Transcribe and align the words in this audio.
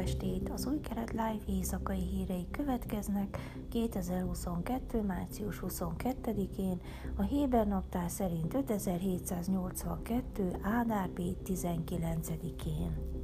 estét! 0.00 0.48
Az 0.48 0.66
új 0.66 0.80
kelet 0.80 1.10
live 1.10 1.40
éjszakai 1.46 2.00
hírei 2.00 2.46
következnek 2.50 3.38
2022. 3.70 5.02
március 5.02 5.62
22-én, 5.66 6.80
a 7.16 7.22
Héber 7.22 7.66
naptár 7.66 8.10
szerint 8.10 8.54
5782. 8.54 10.56
Ádár 10.62 11.10
19-én. 11.16 13.19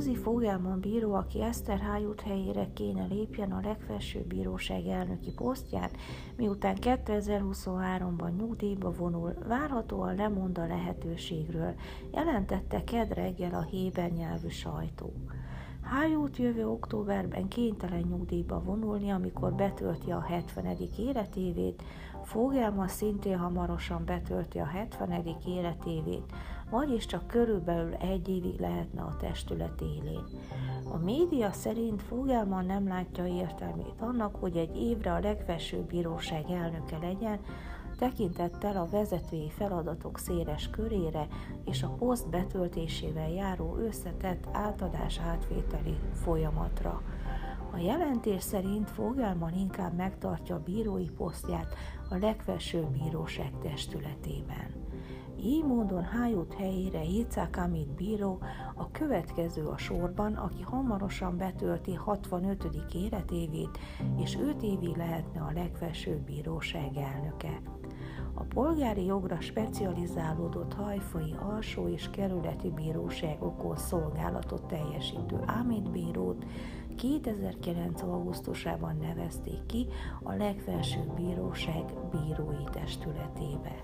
Uzi 0.00 0.16
Fogelman 0.16 0.80
bíró, 0.80 1.14
aki 1.14 1.42
Eszterhájút 1.42 2.20
helyére 2.20 2.72
kéne 2.74 3.06
lépjen 3.06 3.52
a 3.52 3.60
legfelsőbb 3.60 4.26
bíróság 4.26 4.86
elnöki 4.86 5.32
posztján, 5.32 5.90
miután 6.36 6.76
2023-ban 6.80 8.36
nyugdíjba 8.36 8.90
vonul, 8.90 9.34
várhatóan 9.48 10.14
lemond 10.14 10.58
a 10.58 10.66
lehetőségről, 10.66 11.74
jelentette 12.12 12.84
ked 12.84 13.18
a 13.52 13.62
héber 13.62 14.10
nyelvű 14.10 14.48
sajtó. 14.48 15.12
Hájút 15.82 16.36
jövő 16.36 16.68
októberben 16.68 17.48
kénytelen 17.48 18.04
nyugdíjba 18.08 18.62
vonulni, 18.62 19.10
amikor 19.10 19.52
betölti 19.52 20.10
a 20.10 20.20
70. 20.20 20.76
életévét, 20.98 21.82
Fogelma 22.30 22.88
szintén 22.88 23.38
hamarosan 23.38 24.04
betölti 24.04 24.58
a 24.58 24.64
70. 24.64 25.36
életévét, 25.46 26.32
vagyis 26.70 27.06
csak 27.06 27.26
körülbelül 27.26 27.94
egy 27.94 28.28
évig 28.28 28.60
lehetne 28.60 29.02
a 29.02 29.16
testület 29.16 29.80
élén. 29.80 30.24
A 30.92 30.96
média 30.96 31.52
szerint 31.52 32.02
Fogelman 32.02 32.66
nem 32.66 32.88
látja 32.88 33.26
értelmét 33.26 34.00
annak, 34.00 34.36
hogy 34.36 34.56
egy 34.56 34.76
évre 34.76 35.12
a 35.12 35.18
legfelsőbb 35.18 35.86
bíróság 35.86 36.50
elnöke 36.50 36.98
legyen, 36.98 37.38
tekintettel 37.98 38.76
a 38.76 38.88
vezetői 38.90 39.50
feladatok 39.50 40.18
széles 40.18 40.70
körére 40.70 41.26
és 41.64 41.82
a 41.82 41.94
poszt 41.98 42.28
betöltésével 42.28 43.30
járó 43.30 43.76
összetett 43.76 44.46
átadás-átvételi 44.52 45.98
folyamatra. 46.12 47.02
A 47.72 47.78
jelentés 47.78 48.42
szerint 48.42 48.90
Fogelman 48.90 49.54
inkább 49.54 49.96
megtartja 49.96 50.62
bírói 50.62 51.10
posztját 51.10 51.74
a 52.10 52.16
legfelsőbb 52.16 52.86
bíróság 52.86 53.52
testületében. 53.62 54.88
Így 55.42 55.64
módon 55.64 56.02
Hájút 56.02 56.54
helyére 56.54 57.04
Yitzhak 57.04 57.56
Amit 57.56 57.94
bíró 57.94 58.38
a 58.74 58.90
következő 58.90 59.66
a 59.66 59.78
sorban, 59.78 60.34
aki 60.34 60.62
hamarosan 60.62 61.36
betölti 61.36 61.94
65. 61.94 62.68
életévét, 62.94 63.78
és 64.22 64.36
5 64.36 64.62
évig 64.62 64.96
lehetne 64.96 65.40
a 65.40 65.52
legfelsőbb 65.52 66.20
bíróság 66.20 66.96
elnöke. 66.96 67.60
A 68.34 68.42
polgári 68.42 69.04
jogra 69.04 69.40
specializálódott 69.40 70.74
hajfai 70.74 71.34
alsó 71.38 71.88
és 71.88 72.10
kerületi 72.10 72.70
bíróságokon 72.70 73.76
szolgálatot 73.76 74.66
teljesítő 74.66 75.40
Amit 75.60 75.90
bírót 75.90 76.44
2009. 77.00 78.02
augusztusában 78.02 78.96
nevezték 78.96 79.66
ki 79.66 79.86
a 80.22 80.32
legfelsőbb 80.32 81.14
bíróság 81.14 81.84
bírói 82.10 82.64
testületébe. 82.72 83.82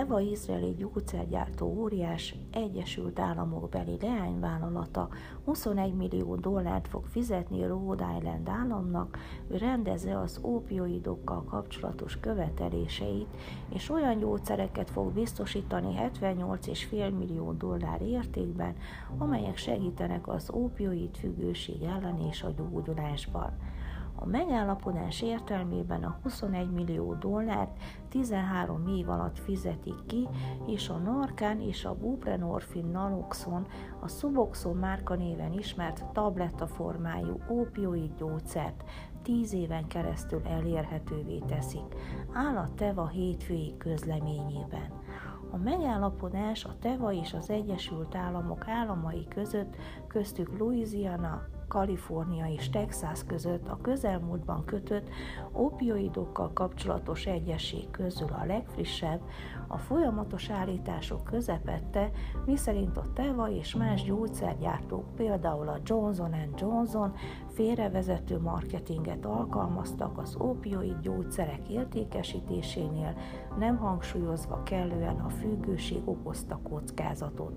Teva 0.00 0.20
izraeli 0.20 0.74
gyógyszergyártó 0.74 1.66
óriás 1.66 2.34
Egyesült 2.50 3.18
Államok 3.18 3.68
beli 3.68 3.96
leányvállalata 4.00 5.08
21 5.44 5.94
millió 5.94 6.34
dollárt 6.34 6.88
fog 6.88 7.06
fizetni 7.06 7.66
Rhode 7.66 8.06
Island 8.18 8.48
államnak, 8.48 9.18
ő 9.48 9.56
rendezze 9.56 10.18
az 10.18 10.40
ópioidokkal 10.42 11.44
kapcsolatos 11.44 12.20
követeléseit, 12.20 13.28
és 13.68 13.90
olyan 13.90 14.18
gyógyszereket 14.18 14.90
fog 14.90 15.12
biztosítani 15.12 15.94
78,5 15.98 17.18
millió 17.18 17.52
dollár 17.52 18.02
értékben, 18.02 18.74
amelyek 19.18 19.56
segítenek 19.56 20.28
az 20.28 20.50
ópioid 20.54 21.16
függőség 21.16 21.82
ellen 21.82 22.20
és 22.20 22.42
a 22.42 22.52
gyógyulásban. 22.56 23.52
A 24.22 24.26
megállapodás 24.26 25.22
értelmében 25.22 26.02
a 26.02 26.18
21 26.22 26.70
millió 26.70 27.14
dollárt 27.14 27.78
13 28.08 28.86
év 28.86 29.08
alatt 29.08 29.38
fizetik 29.38 30.06
ki, 30.06 30.28
és 30.66 30.88
a 30.88 30.96
Narkán 30.96 31.60
és 31.60 31.84
a 31.84 31.94
buprenorfin 31.94 32.86
naloxon 32.86 33.66
a 34.00 34.08
Suboxone 34.08 34.80
márka 34.80 35.14
néven 35.14 35.52
ismert 35.52 36.04
tabletta 36.12 36.66
formájú 36.66 37.40
ópioid 37.50 38.14
gyógyszert 38.18 38.84
10 39.22 39.52
éven 39.52 39.86
keresztül 39.86 40.42
elérhetővé 40.46 41.38
teszik, 41.38 41.94
áll 42.32 42.56
a 42.56 42.68
TEVA 42.74 43.08
hétfői 43.08 43.74
közleményében. 43.78 44.92
A 45.50 45.56
megállapodás 45.56 46.64
a 46.64 46.76
TEVA 46.80 47.12
és 47.12 47.34
az 47.34 47.50
Egyesült 47.50 48.14
Államok 48.14 48.68
államai 48.68 49.26
között, 49.28 49.76
köztük 50.06 50.58
Louisiana, 50.58 51.42
Kalifornia 51.70 52.46
és 52.46 52.70
Texas 52.70 53.24
között 53.26 53.68
a 53.68 53.78
közelmúltban 53.82 54.64
kötött 54.64 55.08
opioidokkal 55.52 56.52
kapcsolatos 56.52 57.26
egyesség 57.26 57.90
közül 57.90 58.28
a 58.40 58.44
legfrissebb, 58.44 59.20
a 59.68 59.78
folyamatos 59.78 60.50
állítások 60.50 61.24
közepette, 61.24 62.10
miszerint 62.46 62.96
a 62.96 63.12
Teva 63.14 63.50
és 63.50 63.74
más 63.74 64.02
gyógyszergyártók, 64.02 65.14
például 65.14 65.68
a 65.68 65.80
Johnson 65.84 66.34
Johnson 66.56 67.14
félrevezető 67.48 68.38
marketinget 68.38 69.24
alkalmaztak 69.24 70.18
az 70.18 70.36
opioid 70.38 71.00
gyógyszerek 71.00 71.68
értékesítésénél, 71.68 73.14
nem 73.58 73.76
hangsúlyozva 73.76 74.62
kellően 74.62 75.20
a 75.20 75.28
függőség 75.28 76.02
okozta 76.04 76.60
kockázatot. 76.62 77.52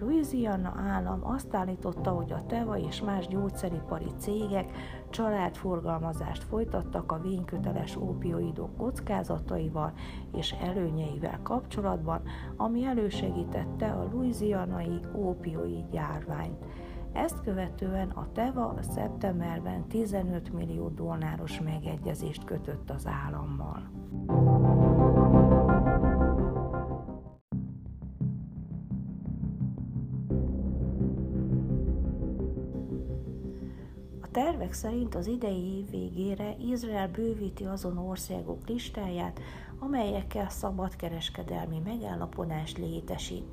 Louisiana 0.00 0.74
állam 0.76 1.20
azt 1.26 1.54
állította, 1.54 2.10
hogy 2.10 2.32
a 2.32 2.46
Teva 2.46 2.78
és 2.78 3.00
más 3.00 3.26
gyógyszeripari 3.28 4.10
cégek 4.18 4.70
családforgalmazást 5.10 6.42
folytattak 6.44 7.12
a 7.12 7.20
vényköteles 7.20 7.96
ópioidok 7.96 8.76
kockázataival 8.76 9.92
és 10.36 10.52
előnyeivel 10.52 11.40
kapcsolatban, 11.42 12.22
ami 12.56 12.84
elősegítette 12.84 13.90
a 13.90 14.08
louisianai 14.12 15.00
ópioid 15.14 15.92
járványt. 15.92 16.64
Ezt 17.12 17.42
követően 17.42 18.08
a 18.08 18.32
TEVA 18.32 18.74
szeptemberben 18.80 19.86
15 19.88 20.52
millió 20.52 20.88
dolláros 20.88 21.60
megegyezést 21.60 22.44
kötött 22.44 22.90
az 22.90 23.06
állammal. 23.06 23.90
Tervek 34.58 34.76
szerint 34.76 35.14
az 35.14 35.26
idei 35.26 35.76
év 35.76 35.90
végére 35.90 36.56
Izrael 36.70 37.08
bővíti 37.08 37.64
azon 37.64 37.98
országok 37.98 38.68
listáját, 38.68 39.40
amelyekkel 39.78 40.48
szabadkereskedelmi 40.48 41.78
megállapodás 41.84 42.76
létesít. 42.76 43.44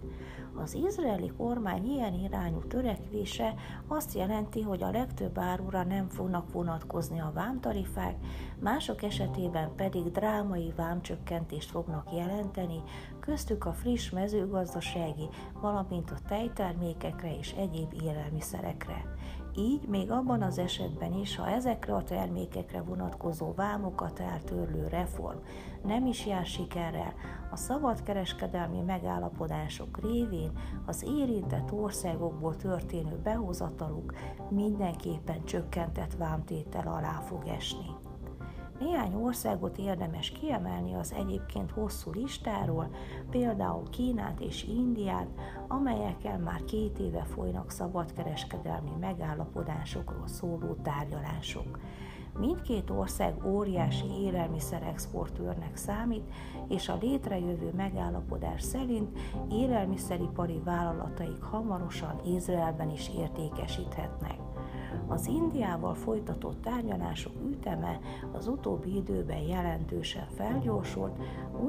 Az 0.63 0.74
izraeli 0.74 1.31
kormány 1.38 1.86
ilyen 1.86 2.13
irányú 2.13 2.59
törekvése 2.59 3.53
azt 3.88 4.13
jelenti, 4.13 4.62
hogy 4.62 4.84
a 4.84 4.91
legtöbb 4.91 5.38
árura 5.38 5.84
nem 5.84 6.09
fognak 6.09 6.52
vonatkozni 6.52 7.19
a 7.19 7.31
vámtarifák, 7.34 8.16
mások 8.60 9.04
esetében 9.04 9.75
pedig 9.75 10.12
drámai 10.12 10.74
vámcsökkentést 10.75 11.69
fognak 11.69 12.13
jelenteni, 12.13 12.81
köztük 13.19 13.66
a 13.66 13.74
friss 13.74 14.10
mezőgazdasági, 14.10 15.30
valamint 15.62 16.12
a 16.12 16.27
tejtermékekre 16.27 17.38
és 17.38 17.51
egyéb 17.51 17.94
élelmiszerekre. 18.04 19.13
Így 19.57 19.88
még 19.88 20.12
abban 20.12 20.42
az 20.42 20.57
esetben 20.57 21.13
is, 21.13 21.36
ha 21.36 21.50
ezekre 21.50 21.94
a 21.94 22.04
termékekre 22.04 22.81
vonatkozó 22.81 23.54
vámokat 23.54 24.19
eltörlő 24.19 24.88
reform 24.88 25.38
nem 25.86 26.06
is 26.06 26.14
jár 26.23 26.45
sikerrel, 26.45 27.13
a 27.51 27.56
szabadkereskedelmi 27.56 28.81
megállapodások 28.81 30.00
révén 30.01 30.51
az 30.85 31.03
érintett 31.03 31.71
országokból 31.71 32.56
történő 32.56 33.19
behozataluk 33.23 34.13
mindenképpen 34.50 35.45
csökkentett 35.45 36.13
vámtétel 36.13 36.88
alá 36.88 37.19
fog 37.27 37.47
esni. 37.47 37.85
Néhány 38.79 39.13
országot 39.13 39.77
érdemes 39.77 40.31
kiemelni 40.31 40.94
az 40.94 41.13
egyébként 41.13 41.71
hosszú 41.71 42.12
listáról, 42.12 42.89
például 43.29 43.89
Kínát 43.89 44.39
és 44.39 44.63
Indiát, 44.63 45.27
amelyekkel 45.67 46.39
már 46.39 46.63
két 46.63 47.00
éve 47.00 47.23
folynak 47.23 47.71
szabadkereskedelmi 47.71 48.91
megállapodásokról 49.00 50.27
szóló 50.27 50.73
tárgyalások. 50.73 51.79
Mindkét 52.40 52.90
ország 52.90 53.46
óriási 53.46 54.06
élelmiszerexportőrnek 54.22 55.76
számít, 55.76 56.24
és 56.68 56.90
a 56.90 56.98
létrejövő 57.02 57.72
megállapodás 57.76 58.62
szerint 58.62 59.18
élelmiszeripari 59.52 60.62
vállalataik 60.64 61.42
hamarosan 61.42 62.22
Izraelben 62.26 62.90
is 62.90 63.12
értékesíthetnek. 63.18 64.36
Az 65.08 65.28
Indiával 65.28 65.94
folytatott 65.96 66.62
tárgyalások 66.62 67.34
üteme 67.52 68.00
az 68.32 68.48
utóbbi 68.48 68.96
időben 68.96 69.42
jelentősen 69.42 70.28
felgyorsult, 70.36 71.22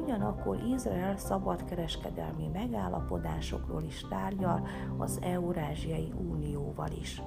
ugyanakkor 0.03 0.59
Izrael 0.75 1.17
szabadkereskedelmi 1.17 2.49
megállapodásokról 2.53 3.83
is 3.83 4.05
tárgyal 4.09 4.67
az 4.99 5.19
Eurázsiai 5.23 6.13
Unióval 6.31 6.91
is. 7.01 7.23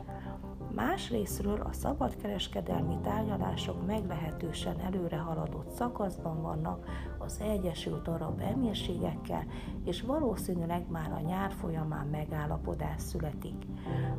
Másrésztről 0.76 1.62
a 1.62 1.74
szabadkereskedelmi 1.74 2.98
tárgyalások 3.04 3.86
meglehetősen 3.86 4.80
előre 4.80 5.18
haladott 5.18 5.70
szakaszban 5.70 6.42
vannak 6.42 6.86
az 7.18 7.40
Egyesült 7.42 8.08
Arab 8.08 8.40
Emírségekkel, 8.40 9.46
és 9.86 10.02
valószínűleg 10.02 10.90
már 10.90 11.12
a 11.12 11.20
nyár 11.20 11.52
folyamán 11.52 12.08
megállapodás 12.08 13.02
születik. 13.02 13.66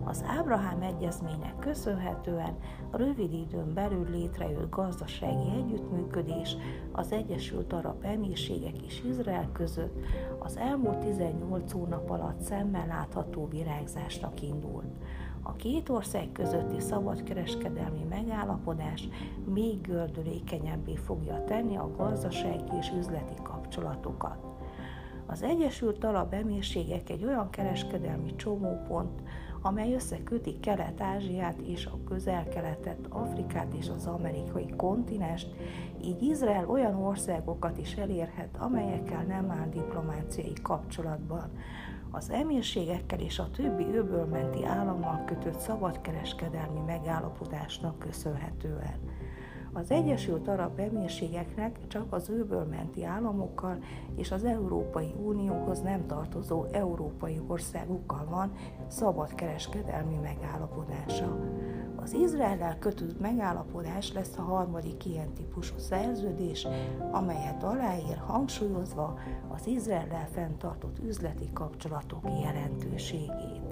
Az 0.05 0.25
Ábrahám 0.39 0.83
egyezménynek 0.83 1.59
köszönhetően 1.59 2.57
a 2.91 2.97
rövid 2.97 3.33
időn 3.33 3.75
belül 3.75 4.11
létrejött 4.11 4.71
gazdasági 4.71 5.51
együttműködés 5.57 6.57
az 6.93 7.13
Egyesült 7.13 7.73
Arab 7.73 8.05
Emírségek 8.05 8.83
és 8.83 9.03
Izrael 9.09 9.49
között 9.53 9.99
az 10.39 10.57
elmúlt 10.57 10.99
18 10.99 11.73
hónap 11.73 12.11
alatt 12.11 12.41
szemmel 12.41 12.87
látható 12.87 13.49
virágzásnak 13.49 14.43
indult. 14.43 14.87
A 15.43 15.53
két 15.57 15.89
ország 15.89 16.33
közötti 16.33 16.81
szabadkereskedelmi 16.81 18.05
megállapodás 18.09 19.09
még 19.45 19.81
gördülékenyebbé 19.81 20.97
fogja 20.97 21.45
tenni 21.45 21.77
a 21.77 21.91
gazdasági 21.97 22.77
és 22.81 22.93
üzleti 22.99 23.35
kapcsolatokat. 23.43 24.47
Az 25.27 25.43
Egyesült 25.43 26.05
Arab 26.05 26.33
Emírségek 26.33 27.11
egy 27.11 27.25
olyan 27.25 27.51
kereskedelmi 27.51 28.35
csomópont, 28.37 29.23
amely 29.63 29.95
összeköti 29.95 30.61
Kelet-Ázsiát 30.61 31.59
és 31.59 31.87
a 31.87 31.99
közel-keletet, 32.09 33.07
Afrikát 33.09 33.75
és 33.75 33.89
az 33.89 34.07
amerikai 34.07 34.75
kontinest, 34.77 35.55
így 36.05 36.23
Izrael 36.23 36.69
olyan 36.69 36.95
országokat 36.95 37.79
is 37.79 37.95
elérhet, 37.95 38.57
amelyekkel 38.59 39.23
nem 39.23 39.51
áll 39.51 39.69
diplomáciai 39.69 40.53
kapcsolatban, 40.63 41.51
az 42.11 42.31
emírségekkel 42.31 43.21
és 43.21 43.39
a 43.39 43.51
többi 43.51 43.85
öbölmenti 43.95 44.65
állammal 44.65 45.25
kötött 45.25 45.59
szabadkereskedelmi 45.59 46.81
megállapodásnak 46.87 47.99
köszönhetően. 47.99 48.99
Az 49.73 49.91
Egyesült 49.91 50.49
Arab 50.49 50.79
Emírségeknek 50.79 51.79
csak 51.87 52.13
az 52.13 52.29
öbölmenti 52.29 53.05
államokkal 53.05 53.79
és 54.17 54.31
az 54.31 54.45
Európai 54.45 55.15
Unióhoz 55.25 55.81
nem 55.81 56.07
tartozó 56.07 56.65
európai 56.73 57.41
országokkal 57.47 58.27
van 58.31 58.53
szabadkereskedelmi 58.87 60.17
megállapodása. 60.23 61.39
Az 61.97 62.13
Izraellel 62.13 62.79
kötött 62.79 63.21
megállapodás 63.21 64.13
lesz 64.13 64.39
a 64.39 64.43
harmadik 64.43 65.07
ilyen 65.07 65.33
típusú 65.33 65.79
szerződés, 65.79 66.67
amelyet 67.11 67.63
aláír 67.63 68.17
hangsúlyozva 68.27 69.19
az 69.49 69.67
Izraellel 69.67 70.29
fenntartott 70.33 70.99
üzleti 70.99 71.51
kapcsolatok 71.53 72.25
jelentőségét. 72.43 73.70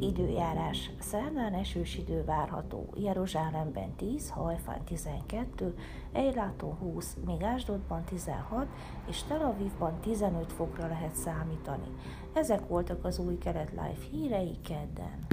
Időjárás. 0.00 0.90
Szerdán 0.98 1.54
esős 1.54 1.98
idő 1.98 2.24
várható. 2.24 2.94
Jeruzsálemben 2.96 3.94
10, 3.96 4.30
Hajfán 4.30 4.84
12, 4.84 5.74
Eiláton 6.12 6.74
20, 6.74 7.16
még 7.26 7.42
Ásdodban 7.42 8.04
16 8.04 8.66
és 9.08 9.22
Tel 9.22 9.40
Avivban 9.40 10.00
15 10.00 10.52
fokra 10.52 10.86
lehet 10.86 11.14
számítani. 11.14 11.88
Ezek 12.32 12.68
voltak 12.68 13.04
az 13.04 13.18
új 13.18 13.38
kelet 13.38 13.70
live 13.70 14.06
hírei 14.10 14.58
kedden. 14.64 15.29